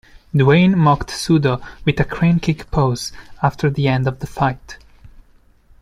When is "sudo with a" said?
1.11-2.03